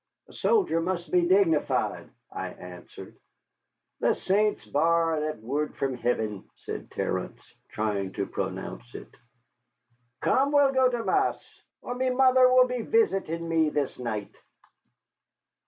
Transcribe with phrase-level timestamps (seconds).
[0.27, 3.19] "A soldier must be dignified," I answered.
[3.99, 7.39] "The saints bar that wurrd from hiven," said Terence,
[7.69, 9.13] trying to pronounce it.
[10.21, 11.37] "Come, we'll go to mass,
[11.83, 14.33] or me mother will be visitin' me this night."